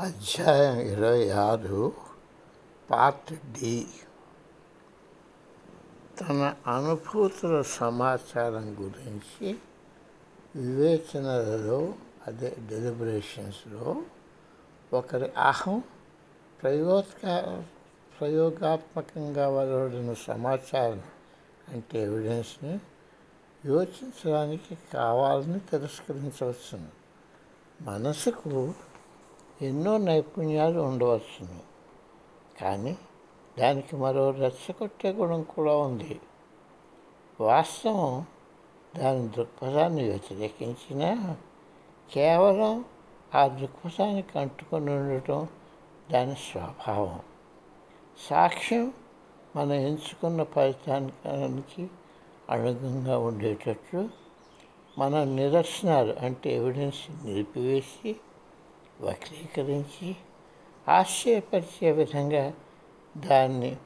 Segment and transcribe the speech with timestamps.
[0.00, 1.92] అధ్యాయం ఇరవై ఆరు
[2.90, 3.86] పార్ట్ డి.
[6.20, 9.58] తన అనుభూతుల సమాచారం గురించి
[10.56, 11.94] వివేచనలలో
[12.26, 14.02] అదే డెలిబరేషన్స్లో
[14.92, 15.82] ఒకరి అహం
[16.62, 17.02] ప్రయోగ
[18.20, 21.02] ప్రయోగాత్మకంగా వెలువడిన సమాచారం
[21.68, 22.80] అంటే ఎవిడెన్స్ని
[23.66, 26.88] యోచించడానికి కావాలని తిరస్కరించవచ్చును.
[27.82, 28.74] మనసుకు
[29.62, 31.60] ఎన్నో నైపుణ్యాలు ఉండవచ్చును.
[32.60, 32.96] కానీ
[33.58, 36.20] దానికి మరో రెచ్చగొట్టే గుణం కూడా ఉంది.
[37.40, 38.24] వాస్తవం
[38.96, 41.36] దాని దృక్పథాన్ని వ్యతిరేకించినా
[42.12, 42.84] కేవలం
[43.34, 45.48] ఆ దృక్పథానికి అంటుకొని ఉండటం
[46.10, 47.20] దాని స్వభావం.
[48.28, 48.92] సాక్ష్యం
[49.56, 51.88] మనం ఎంచుకున్న ఫలితానికి
[52.50, 54.08] అనుగుణంగా ఉండేటట్లు
[54.98, 58.16] మన నిదర్శనాలు అంటే ఎవిడెన్స్ నిలిపివేసి
[59.00, 60.16] వక్రీకరించి
[60.88, 62.54] ఆశ్చర్యపరిచే విధంగా
[63.16, 63.76] దాన్ని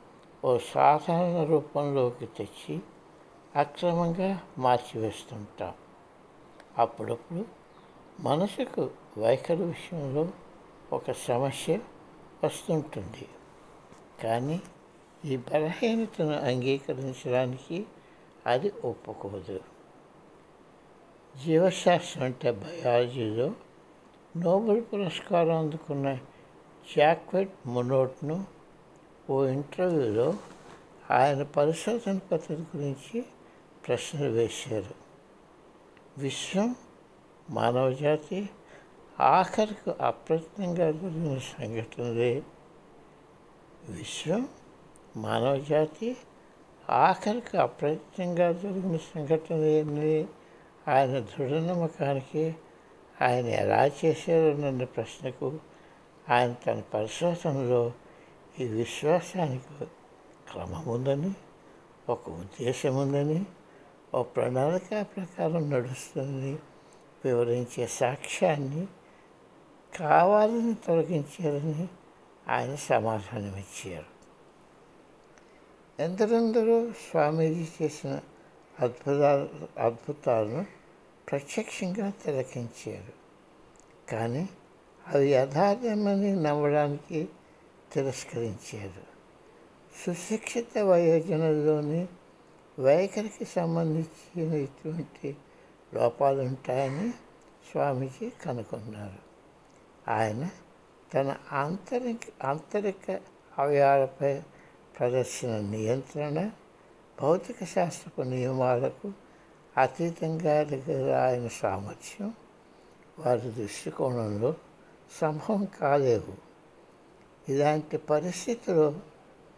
[0.44, 2.80] ఓ సాధారణ రూపంలోకి తెచ్చి
[3.56, 5.74] అక్రమంగా మార్చివేస్తుంటాం.
[6.78, 7.44] అప్పుడప్పుడు
[8.20, 10.28] మనసుకు వైఖరి విషయంలో
[10.92, 11.78] ఒక సమస్య
[12.44, 13.28] వస్తుంటుంది.
[14.22, 14.62] కానీ
[15.25, 17.86] ఈ బలహీనతను అంగీకరించడానికి
[18.47, 19.60] అది ఒప్పుకోదు.
[21.44, 23.52] జీవశాస్త్రం అంటే బయాలజీలో
[24.36, 26.14] నోబెల్ పురస్కారం అందుకున్న
[26.96, 28.44] జాక్వెట్ మొనోట్ను
[29.30, 30.34] ఓ ఇంటర్వ్యూలో
[31.10, 33.24] ఆయన పరిశోధన పద్ధతి గురించి
[33.88, 34.94] ప్రశ్నలు వేశారు.
[36.18, 36.76] విశ్వం
[37.50, 38.50] మానవజాతి
[39.20, 42.42] ఆఖరికి అప్రయత్నంగా జరిగిన సంఘటనలే.
[43.88, 44.48] విశ్వం
[45.16, 46.16] మానవజాతి
[46.90, 50.26] ఆఖరికి అప్రయత్నంగా జరిగిన సంఘటనలే
[50.88, 52.56] ఆయన దృఢ నమ్మకానికి
[53.22, 55.48] ఆయన ఎలా చేశారోనన్న ప్రశ్నకు
[56.27, 57.83] ఆయన తన పరిశోధనలో
[58.60, 59.86] ఈ విశ్వాసానికి
[60.50, 61.32] క్రమం ఉందని
[62.09, 63.41] ఒక ఉద్దేశం ఉందని
[64.15, 66.54] ఒక ప్రణాళిక ప్రకారం నడుస్తుందని
[67.25, 68.84] వివరించే సాక్ష్యాన్ని
[69.92, 71.88] కావాలని తొలగించారని
[72.48, 74.09] ఆయన సమాధానం ఇచ్చారు
[75.98, 78.12] ఎందరెందరో స్వామీజీ చేసిన
[78.75, 79.48] అద్భుతాలు
[79.78, 80.65] అద్భుతాలను
[81.31, 83.12] ప్రత్యక్షంగా తిలకించారు.
[84.11, 84.49] కానీ
[85.09, 87.28] అవి యథార్థమని నమ్మడానికి
[87.93, 89.09] తిరస్కరించారు.
[90.05, 92.09] సుశిక్షిత వయోజనలోని
[92.78, 95.37] వైఖరికి సంబంధించిన ఇటువంటి
[97.71, 99.22] స్వామీజీ కనుగొన్నారు
[100.10, 100.50] ఆయన
[101.15, 103.21] తన ఆంతరిక ఆంతరిక
[103.59, 104.43] అవయాలపై
[105.00, 106.50] ప్రదర్శన నియంత్రణ
[107.22, 109.12] భౌతిక శాస్త్రపు నియమాలకు
[109.78, 112.34] అతీతంగా దగ్గర ఆయన సామర్థ్యం
[113.19, 114.55] వారి దృష్టికోణంలో
[115.21, 116.34] సంభవం కాలేవు
[117.49, 118.94] ఇలాంటి పరిస్థితిలో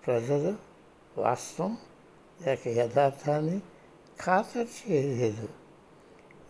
[0.07, 0.57] ప్రజలు
[1.19, 1.79] వాస్తవం
[2.43, 3.61] లేక యథార్థాన్ని
[4.25, 5.49] ఖాతరు చేయలేదు.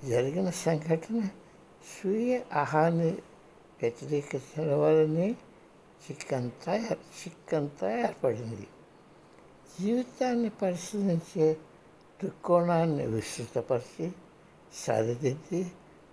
[0.09, 1.29] జరిగిన సంఘటన
[2.01, 3.11] స్వీయ ఆహాన్ని
[3.83, 5.31] వ్యతిరేకించడం వల్లనే
[6.11, 8.67] చిక్కంతా చిక్కంతా ఏర్పడింది.
[9.81, 11.57] జీవితాన్ని పరిశీలించే
[12.23, 14.13] దృక్కోణాన్ని విస్తృతపరిచి
[14.75, 15.73] సరిదిద్ది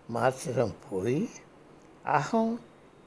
[0.10, 1.30] మార్చడం పోయి
[2.08, 2.60] అహం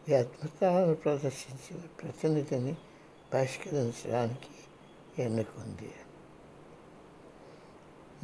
[0.09, 2.77] ఈ అద్భుతాలను ప్రదర్శించిన ప్రతినిధిని
[3.35, 4.53] బహిష్కరించడానికి
[5.23, 5.93] ఎన్నుకుంది.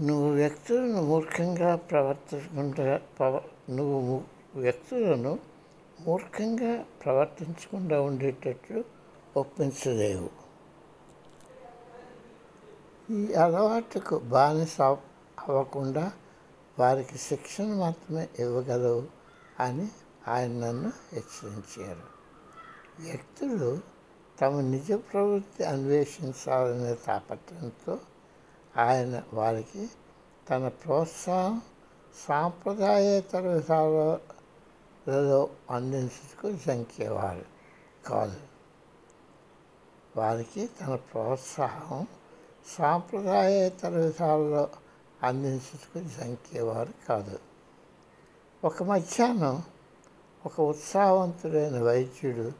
[0.00, 3.00] నువ్వు వ్యక్తులను మూర్ఖంగా ప్రవర్తించకుండా
[3.70, 4.24] నువ్వు
[4.56, 5.38] వ్యక్తులను
[6.00, 8.84] మూర్ఖంగా ప్రవర్తించకుండా ఉండేటట్లు
[9.36, 10.45] ఒప్పించలేవు.
[13.10, 16.12] ఈ అలవాటుకు బానిస అవ్వకుండా
[16.78, 19.06] వారికి శిక్షణ మాత్రమే ఇవ్వగలవు
[19.60, 19.88] అని
[20.28, 22.02] ఆయన నన్ను హెచ్చరించారు.
[22.98, 23.80] వ్యక్తులు
[24.40, 27.98] తమ నిజ ప్రవృత్తి అన్వేషించాలనే తాపత్రంతో
[28.76, 29.90] ఆయన వారికి
[30.50, 31.62] తన ప్రోత్సాహం
[32.28, 37.44] సాంప్రదాయేతర విధాలలో అందించుటకు జంకేవారు.
[38.08, 38.40] కాదు
[40.16, 42.06] వారికి తన ప్రోత్సాహం
[42.66, 44.68] సాంప్రదాయేతర విధాలలో
[45.22, 47.38] అందించుటకు జంకేవారు కాదు.
[48.64, 49.62] ఒక మధ్యాహ్నం
[50.46, 52.52] ఒక ఉత్సాహవంతుడైన వైద్యుడు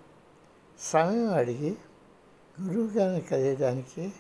[0.81, 1.77] సమయం అడిగి
[2.63, 4.13] గురువుగారిని కలియడానికి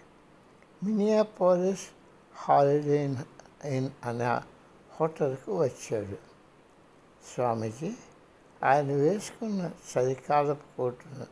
[0.82, 1.88] మినియాపోలిస్
[2.34, 3.16] హాలిడే
[3.64, 4.40] ఇన్ అనే
[5.00, 6.16] హోటల్కు వచ్చాడు.
[7.34, 7.92] స్వామీజీ
[8.64, 11.26] ఆయన వేసుకున్న చలికాలపు కోటును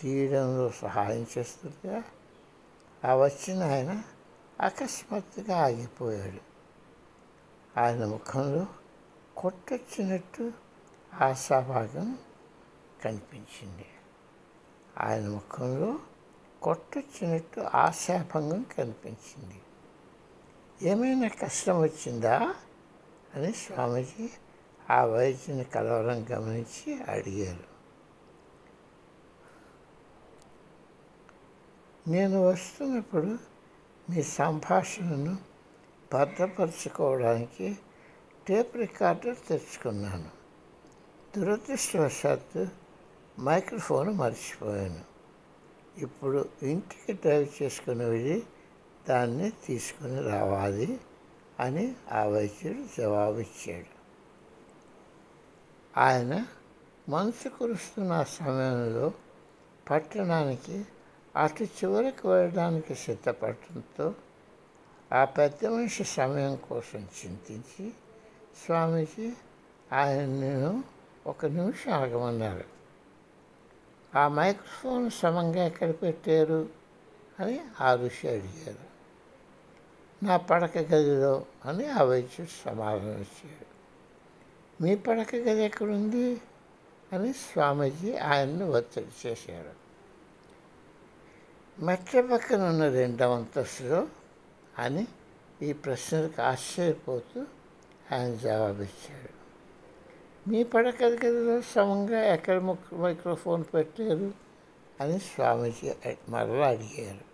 [0.00, 2.02] తీయడంలో సహాయం చేస్తుండగా
[3.04, 4.02] ఆ వచ్చిన ఆయన
[4.60, 6.52] అకస్మాత్తుగా ఆగిపోయాడు.
[7.80, 8.66] ఆయన ముఖంలో
[9.36, 10.52] కొట్టొచ్చినట్టు
[11.20, 12.18] ఆశాభాగం
[13.04, 13.84] కనిపించింది.
[15.00, 15.98] ఆయన ముఖంలో
[16.62, 19.62] కొట్టొచ్చినట్టు ఆశాభంగం కనిపించింది.
[20.82, 22.54] ఏమైనా కష్టం వచ్చిందా?
[23.34, 24.30] అని స్వామీజీ
[24.90, 27.71] ఆ వైద్యుని కలవరం గమనించి అడిగారు.
[32.08, 33.38] నేను వస్తున్నప్పుడు
[34.10, 35.36] మీ సంభాషణను
[36.12, 37.78] భద్రపరచుకోవడానికి
[38.48, 40.30] టేప్ రికార్డర్ తెచ్చుకున్నాను.
[41.36, 42.68] దురదృష్టవశాత్తు
[43.40, 45.00] మైక్రోఫోన్ మర్చిపోయాను.
[45.98, 48.42] ఇప్పుడు ఇంటికి డ్రైవ్ చేసుకుని వెళ్ళి
[49.08, 51.00] దాన్ని తీసుకుని రావాలి
[51.60, 54.02] అని ఆ వైద్యుడు జవాబిచ్చాడు.
[55.98, 56.46] ఆయన
[57.08, 59.12] మనసు కురుస్తున్న సమయంలో
[59.90, 60.84] పట్టణానికి
[61.36, 64.14] అటు చివరికి వెళ్ళడానికి సిద్ధపడటంతో
[65.12, 67.92] ఆ పెద్ద మనిషి సమయం కోసం చింతించి
[68.64, 69.32] స్వామీజీ
[69.92, 70.84] ఆయనను
[71.26, 72.64] ఒక నిమిషం ఆగమన్నారు.
[74.18, 76.68] ఆ మైక్రోఫోన్ సమంగా ఎక్కడ పెట్టారు
[77.40, 78.92] అని ఆ ఋషి అడిగారు.
[80.24, 83.72] నా పడక గదిలో అని ఆ వైద్యుడు సమాధానం ఇచ్చాడు.
[84.82, 86.40] మీ పడక గది ఎక్కడుంది?
[87.12, 89.81] అని స్వామీజీ ఆయన్ను ఒత్తిడి చేశారు.
[91.78, 94.06] మెట్ల పక్కన ఉన్న రెండవ అంతస్తులో
[94.78, 95.06] అని
[95.62, 97.46] ఈ ప్రశ్నలకు ఆశ్చర్యపోతూ
[98.12, 99.30] ఆయన జవాబిచ్చాడు.
[100.50, 102.60] మీ పడక గదిలో సమంగా ఎక్కడ
[102.94, 104.32] మైక్రోఫోన్ పెట్టారు
[105.00, 105.92] అని స్వామీజీ
[106.28, 107.24] మరలా అడిగారు.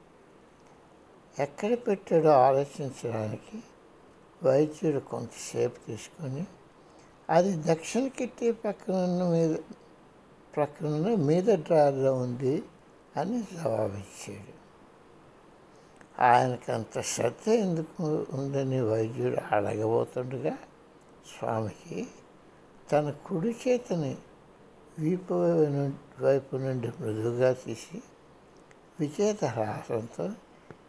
[1.41, 3.63] ఎక్కడ పెట్టాడో ఆలోచించడానికి
[4.45, 6.47] వైద్యుడు కొంతసేపు తీసుకొని
[7.31, 9.57] అది దక్షిణ కిట్టి ప్రక్కనున్న మీద
[10.57, 12.63] ప్రక్కన మీద డ్రాయర్లో ఉంది
[13.19, 14.59] అని జవాబిచ్చాడు.
[16.23, 20.59] ఆయనకు అంత శ్రద్ధ ఎందుకు ఉందని వైద్యుడు అడగబోతుండగా
[21.39, 22.07] స్వామికి
[22.93, 24.19] తన కుడి చేతిని
[24.99, 28.03] వీపు వైపు నుండి- వైపు నుండి మృదువుగా తీసి
[29.01, 30.31] విజేత హాసంతో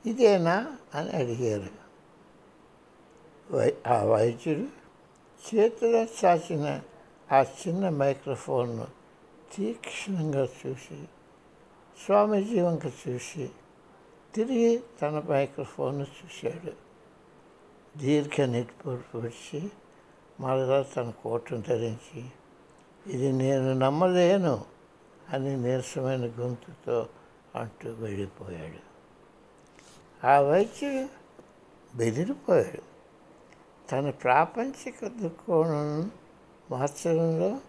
[0.05, 1.89] ఇదేనా అని అడిగారు.
[3.55, 4.65] వై ఆ వైద్యుడు
[5.55, 6.81] చేతిలో చాచిన
[7.31, 8.87] ఆ చిన్న మైక్రోఫోన్ను
[9.55, 11.09] తీక్షణంగా చూసి
[12.05, 13.49] స్వామీజీ వంక చూసి
[14.35, 16.73] తిరిగి తన మైక్రోఫోన్ చూశాడు.
[17.99, 19.71] దీర్ఘ నిట్పూర్పు విడిచి
[20.39, 22.25] మరలా తన కోటును ధరించి
[23.07, 24.65] ఇది నేను నమ్మలేను
[25.29, 27.09] అని నీరసమైన గొంతుతో
[27.55, 28.81] అంటూ వెళ్ళిపోయాడు.
[30.27, 31.09] ఆ వైద్యుడు
[31.97, 32.89] బెదిరిపోయాడు.
[33.91, 36.11] తన ప్రాపంచిక దృక్కోణం
[36.71, 37.59] మార్చడంలో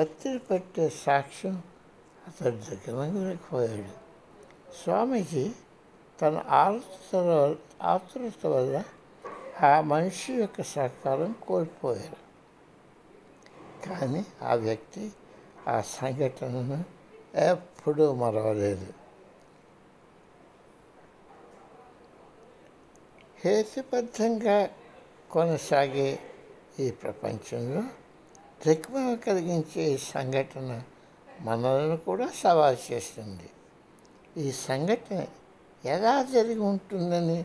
[0.00, 1.62] ఒత్తిడి పెట్టే సాక్ష్యం
[2.26, 4.04] అతడు దగ్గరపోయాడు
[4.82, 5.52] స్వామీజీ
[6.22, 8.84] తన ఆతృత ఆతృత వల్ల
[9.62, 12.24] ఆ మనిషి యొక్క సహకారం కోల్పోయారు.
[13.88, 15.12] కానీ ఆ వ్యక్తి
[15.68, 16.84] ఆ సంఘటనను
[17.38, 18.86] ఎప్పుడూ మరవలేదు.
[23.44, 24.70] హేతుబద్ధంగా
[25.30, 26.18] కొనసాగే
[26.80, 27.82] ఈ ప్రపంచంలో
[28.66, 30.82] దిగ్మ కలిగించే సంఘటన
[31.40, 33.50] మనలను కూడా సవాల్ చేస్తుంది.
[34.36, 35.26] ఈ సంఘటన
[35.84, 37.44] ఎలా జరిగి ఉంటుందని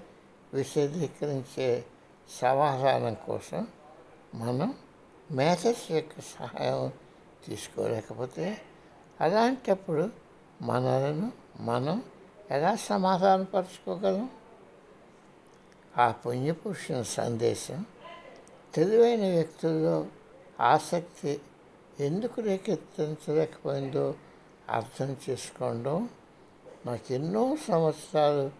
[0.54, 1.86] విశదీకరించే
[2.42, 3.68] సమాధానం కోసం
[4.36, 4.74] మనం
[5.32, 6.92] మేథస్ యొక్క సహాయం
[7.48, 8.58] తీసుకోలేకపోతే
[9.22, 10.10] అలాంటప్పుడు
[10.62, 12.04] మనలను మనం
[12.52, 14.30] ఎలా సమాధానపరచుకోగలం
[15.98, 17.86] ఆ పుణ్యపురుషుని సందేశం
[18.76, 20.08] తెలివైన వ్యక్తుల్లో
[20.60, 21.40] ఆసక్తి
[22.00, 24.16] ఎందుకు రేకెత్తించలేకపోయిందో
[24.70, 26.10] అర్థం చేసుకోవడం
[26.86, 28.52] నాకు ఎన్నో సంవత్సరాలు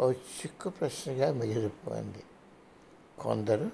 [0.00, 2.24] ఓ చిక్కు ప్రశ్నగా మిగిలిపోయింది.
[3.22, 3.70] కొందరు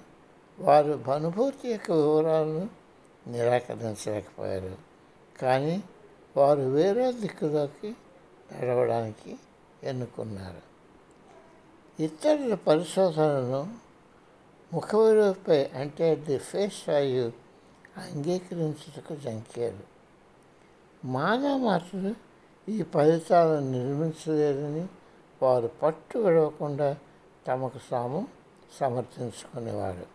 [0.59, 2.69] వారు అనుభూతి యొక్క వివరాలను
[3.27, 4.77] నిరాకరించలేకపోయారు.
[5.41, 5.83] కానీ
[6.37, 7.95] వారు వేరే దిక్కులోకి
[8.51, 9.37] నడవడానికి
[9.83, 10.61] ఎన్నుకున్నారు.
[12.03, 13.77] ఇతరుల పరిశోధనలను
[14.73, 17.31] ముఖవిలువపై అంటే ది ఫేస్ వాల్యూ
[17.99, 19.99] అంగీకరించుటకు జంకారు
[21.05, 22.15] మానవ మాటలు
[22.69, 24.87] ఈ ఫలితాలను నిర్మించలేదని
[25.41, 26.97] వారు పట్టు విడవకుండా
[27.47, 28.27] తమకు తాము
[28.79, 30.05] సమర్థించుకునేవారు.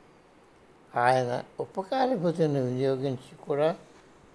[0.98, 3.76] ఆయన ఉపకార బుద్ధిని వినియోగించి కూడా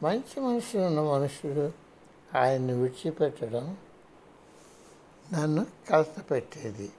[0.03, 1.71] మంచి మనుషులు ఉన్న మనుషులు
[2.37, 3.77] ఆయన్ని విడిచిపెట్టడం
[5.33, 6.91] నన్ను కలతపెట్టేది.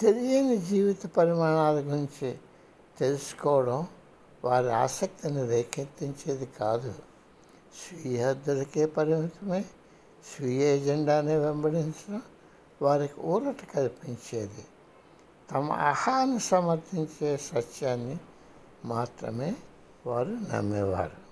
[0.00, 2.38] తెలియని జీవిత పరిమాణాల గురించి
[2.98, 3.86] తెలుసుకోవడం
[4.46, 6.94] వారి ఆసక్తిని రేకెత్తించేది కాదు.
[7.76, 9.62] స్వీయ హద్దులకే పరిమితమై
[10.36, 12.22] స్వీయ ఎజెండానే వెంబడించడం
[12.82, 14.64] వారికి ఊరట కల్పించేది.
[15.50, 18.18] తమ అహాన్ని సమర్థించే సత్యాన్ని
[18.84, 19.56] మాత్రమే
[20.06, 21.26] వారు నమ్మేవారు.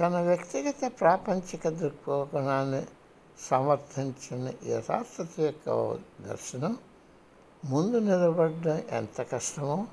[0.00, 2.86] తన వ్యక్తిగత ప్రాపంచిక దృక్కోణాన్ని
[3.50, 5.98] సమర్థించిన యథార్థత యొక్క
[6.28, 6.76] దర్శనం
[7.64, 9.86] ముందు నిలబడడం ఎంత కష్టమో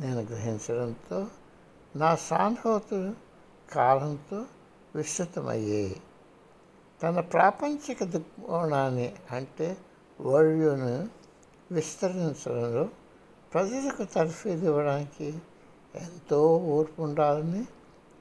[0.00, 1.26] నేను గ్రహించడంతో
[1.96, 3.14] నా సానుభూతులు
[3.72, 4.44] కాలంతో
[4.94, 6.00] విస్తృతమయ్యాయి
[7.02, 9.76] తన ప్రాపంచిక దృక్కోణాన్ని అంటే
[10.20, 11.08] వరల్డ్ను
[11.72, 12.88] విస్తరించడంలో
[13.54, 15.38] ప్రజలకు తర్ఫీదు ఇవ్వడానికి
[15.94, 17.66] ఎంతో ఓర్పు ఉండాలని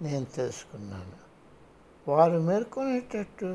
[0.01, 1.29] నేను తెలుసుకున్నాను.
[2.11, 3.45] వారు మేల్కొనేటట్టు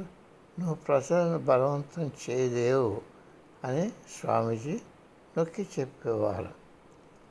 [0.58, 3.00] నువ్వు ప్రజలను బలవంతం చేయలేవు
[3.64, 4.80] అని స్వామీజీ
[5.38, 6.63] నొక్కి చెప్పేవారు.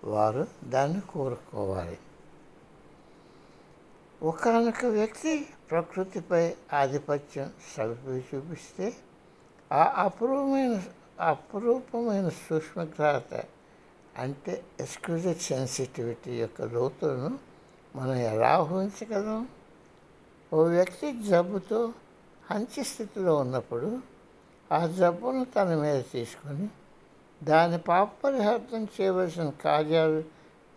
[0.04, 1.98] వారు దాన్ని కోరుకోవాలి.
[4.24, 8.94] ఒకనొక వ్యక్తి ప్రకృతిపై ఆధిపత్యం సవిపి చూపిస్తే
[9.72, 10.84] ఆ అపూర్వమైన
[11.20, 13.44] అపురూపమైన సూక్ష్మగ్రహత
[14.18, 17.40] అంటే ఎక్స్క్లూజివ్ సెన్సిటివిటీ యొక్క లోతులను
[17.96, 19.50] మనం ఎలా ఊహించగలం?
[20.54, 21.94] ఓ వ్యక్తి జబ్బుతో
[22.52, 24.02] హంచి స్థితిలో ఉన్నప్పుడు
[24.72, 26.68] ఆ జబ్బును తన మీద తీసుకొని
[27.44, 30.24] దాని పాపరిహార్థం చేయవలసిన కార్యాలు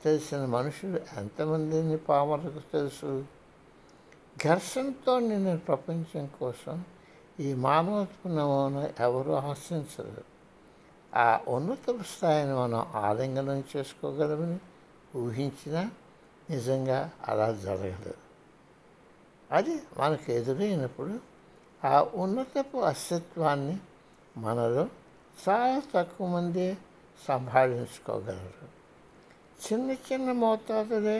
[0.05, 3.25] తెలిసిన మనుషులు ఎంతమందిని పామరకు తెలుసు?
[4.45, 6.85] ఘర్షణతో నిన్న ప్రపంచం కోసం
[7.41, 10.25] ఈ మానవత్వ నమూనా ఎవరు ఆశించరు
[11.15, 14.59] ఆ ఉన్నత స్థాయిని మనం ఆలింగనం చేసుకోగలమని
[15.17, 15.91] ఊహించినా
[16.51, 18.15] నిజంగా అలా జరగదు
[19.51, 21.21] అది మనకు ఎదురైనప్పుడు
[21.85, 23.77] ఆ ఉన్నతపు అస్తిత్వాన్ని
[24.37, 24.89] మనలో
[25.39, 26.67] చాలా తక్కువ మంది
[27.19, 28.67] సంభాళించుకోగలరు
[29.61, 31.19] చిన్న చిన్న మోతాదులే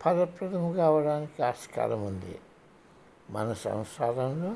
[0.00, 2.34] ఫలప్రదం కావడానికి ఆస్కారం ఉంది
[3.30, 4.52] మన సంసారంలో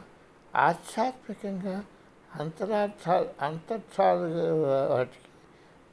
[0.54, 1.76] ఆధ్యాత్మికంగా
[2.30, 4.28] అంతరార్థాలు అంతర్థాలు
[4.90, 5.28] వాటికి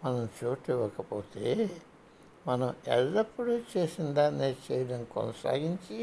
[0.04, 1.46] మనం చోటు ఇవ్వకపోతే
[2.48, 5.98] మనం ఎల్లప్పుడూ చేసిన దాన్ని చేయడం కొనసాగించి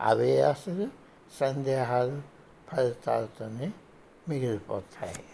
[0.00, 0.86] అవే ఆశలు
[1.38, 2.18] సందేహాలు
[2.70, 3.68] ఫలితాలతోనే
[4.28, 5.24] మిగిలిపోతాయి